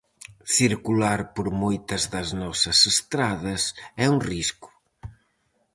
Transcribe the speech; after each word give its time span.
Circular 0.57 1.19
por 1.35 1.47
moitas 1.61 2.03
das 2.13 2.29
nosas 2.41 2.79
estradas 2.93 3.61
é 4.03 4.05
un 4.13 4.19
risco. 4.31 4.69